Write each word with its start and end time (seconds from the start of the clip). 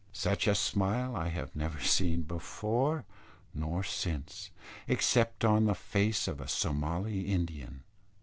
Such 0.13 0.47
a 0.47 0.55
smile 0.55 1.15
I 1.15 1.27
have 1.27 1.55
never 1.55 1.79
seen 1.79 2.23
before 2.23 3.05
nor 3.53 3.83
since, 3.83 4.49
except 4.87 5.45
on 5.45 5.65
the 5.65 5.75
face 5.75 6.27
of 6.27 6.41
a 6.41 6.47
Somali 6.47 7.21
Indian. 7.31 7.83